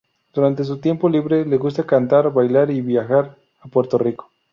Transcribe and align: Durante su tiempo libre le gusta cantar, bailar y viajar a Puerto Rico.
Durante 0.33 0.63
su 0.63 0.79
tiempo 0.79 1.07
libre 1.07 1.45
le 1.45 1.57
gusta 1.57 1.83
cantar, 1.85 2.33
bailar 2.33 2.71
y 2.71 2.81
viajar 2.81 3.35
a 3.59 3.67
Puerto 3.67 3.99
Rico. 3.99 4.31